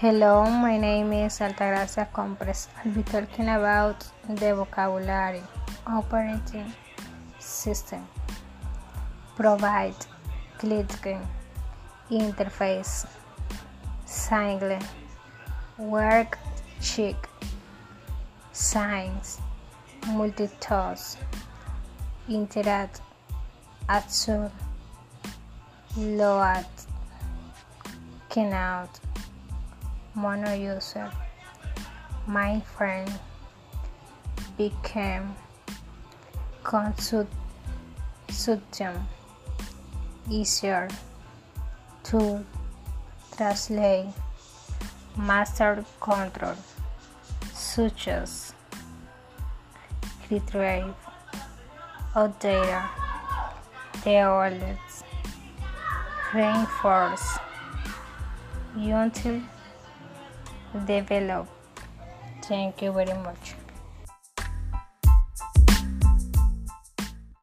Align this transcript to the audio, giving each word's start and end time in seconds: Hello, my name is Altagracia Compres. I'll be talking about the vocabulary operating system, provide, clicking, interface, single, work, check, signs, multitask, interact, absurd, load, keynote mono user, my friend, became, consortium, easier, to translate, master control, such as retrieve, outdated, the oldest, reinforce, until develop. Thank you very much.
Hello, 0.00 0.44
my 0.48 0.78
name 0.78 1.12
is 1.12 1.40
Altagracia 1.40 2.06
Compres. 2.12 2.68
I'll 2.78 2.92
be 2.92 3.02
talking 3.02 3.48
about 3.48 4.06
the 4.28 4.54
vocabulary 4.54 5.42
operating 5.88 6.72
system, 7.40 8.06
provide, 9.34 9.96
clicking, 10.56 11.26
interface, 12.12 13.08
single, 14.04 14.78
work, 15.78 16.38
check, 16.80 17.28
signs, 18.52 19.40
multitask, 20.02 21.16
interact, 22.28 23.00
absurd, 23.88 24.52
load, 25.96 26.66
keynote 28.28 29.00
mono 30.18 30.52
user, 30.52 31.08
my 32.26 32.60
friend, 32.76 33.08
became, 34.56 35.36
consortium, 36.64 37.28
easier, 40.28 40.88
to 42.02 42.44
translate, 43.36 44.08
master 45.16 45.84
control, 46.00 46.56
such 47.52 48.08
as 48.08 48.52
retrieve, 50.30 50.94
outdated, 52.16 52.82
the 54.02 54.22
oldest, 54.26 55.04
reinforce, 56.34 57.38
until 58.74 59.40
develop. 60.86 61.48
Thank 62.42 62.82
you 62.82 62.92
very 62.92 63.14
much. 63.14 63.54